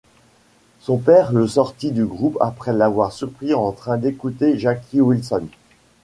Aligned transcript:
Son 0.79 0.97
père 0.97 1.31
le 1.31 1.47
sortit 1.47 1.91
du 1.91 2.05
groupe 2.05 2.35
après 2.41 2.73
l'avoir 2.73 3.13
surpris 3.13 3.53
en 3.53 3.71
train 3.71 3.99
d'écouter 3.99 4.57
Jackie 4.57 4.99
Wilson. 4.99 5.45